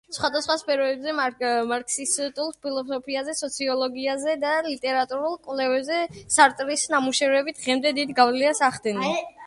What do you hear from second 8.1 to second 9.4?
გავლენას ახდენენ.